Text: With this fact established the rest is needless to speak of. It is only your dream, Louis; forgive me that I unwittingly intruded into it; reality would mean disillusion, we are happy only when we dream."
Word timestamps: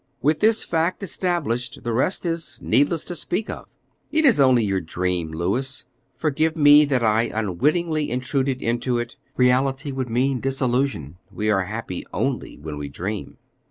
With 0.19 0.39
this 0.39 0.63
fact 0.63 1.03
established 1.03 1.83
the 1.83 1.93
rest 1.93 2.25
is 2.25 2.57
needless 2.59 3.05
to 3.05 3.15
speak 3.15 3.51
of. 3.51 3.67
It 4.11 4.25
is 4.25 4.39
only 4.39 4.63
your 4.65 4.81
dream, 4.81 5.29
Louis; 5.31 5.85
forgive 6.17 6.55
me 6.57 6.85
that 6.85 7.03
I 7.03 7.29
unwittingly 7.31 8.09
intruded 8.09 8.63
into 8.63 8.97
it; 8.97 9.15
reality 9.37 9.91
would 9.91 10.09
mean 10.09 10.39
disillusion, 10.39 11.19
we 11.31 11.51
are 11.51 11.65
happy 11.65 12.03
only 12.11 12.57
when 12.57 12.79
we 12.79 12.89
dream." 12.89 13.37